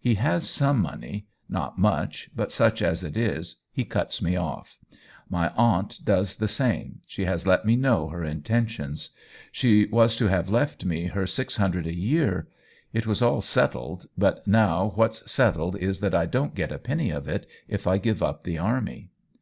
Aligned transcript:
He 0.00 0.14
has 0.14 0.48
some 0.48 0.80
money— 0.80 1.26
not 1.50 1.78
much, 1.78 2.30
but 2.34 2.50
such 2.50 2.80
as 2.80 3.04
it 3.04 3.14
is 3.14 3.56
he 3.70 3.84
cuts 3.84 4.22
me 4.22 4.34
off. 4.34 4.78
My 5.28 5.50
aunt 5.50 5.98
does 6.02 6.36
the 6.36 6.48
same— 6.48 7.00
she 7.06 7.26
has 7.26 7.46
let 7.46 7.66
me 7.66 7.76
know 7.76 8.08
her 8.08 8.24
intentions. 8.24 9.10
She 9.52 9.80
OWEN 9.80 9.82
WINGRAVE 9.82 9.92
187 9.92 10.04
was 10.04 10.16
to 10.16 10.34
have 10.34 10.54
left 10.60 10.84
me 10.86 11.04
her 11.08 11.26
six 11.26 11.56
hundred 11.58 11.86
a 11.86 11.94
year. 11.94 12.48
It 12.94 13.06
was 13.06 13.20
all 13.20 13.42
settled; 13.42 14.06
but 14.16 14.46
now 14.46 14.92
what's 14.94 15.30
settled 15.30 15.76
is 15.76 16.00
that 16.00 16.14
I 16.14 16.24
don't 16.24 16.54
get 16.54 16.72
a 16.72 16.78
penny 16.78 17.10
of 17.10 17.28
it 17.28 17.46
if 17.68 17.86
I 17.86 17.98
give 17.98 18.22
up 18.22 18.44
the 18.44 18.56
army. 18.56 19.10